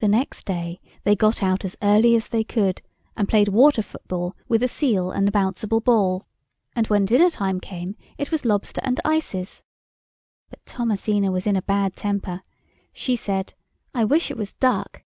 The 0.00 0.08
next 0.08 0.44
day 0.44 0.80
they 1.04 1.14
got 1.14 1.40
out 1.40 1.64
as 1.64 1.76
early 1.82 2.16
as 2.16 2.26
they 2.26 2.42
could 2.42 2.82
and 3.16 3.28
played 3.28 3.46
water 3.46 3.80
football 3.80 4.34
with 4.48 4.60
the 4.60 4.66
seal 4.66 5.12
and 5.12 5.24
the 5.24 5.30
Bouncible 5.30 5.78
Ball, 5.80 6.26
and 6.74 6.88
when 6.88 7.04
dinner 7.04 7.30
time 7.30 7.60
came 7.60 7.94
it 8.18 8.32
was 8.32 8.44
lobster 8.44 8.80
and 8.82 8.98
ices. 9.04 9.62
But 10.48 10.66
Thomasina 10.66 11.30
was 11.30 11.46
in 11.46 11.54
a 11.54 11.62
bad 11.62 11.94
temper. 11.94 12.42
She 12.92 13.14
said, 13.14 13.54
"I 13.94 14.04
wish 14.04 14.32
it 14.32 14.36
was 14.36 14.54
duck." 14.54 15.04